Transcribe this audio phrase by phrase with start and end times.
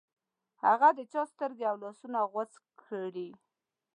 [0.65, 2.51] هغه د چا سترګې او لاسونه غوڅ
[2.81, 3.29] کړې.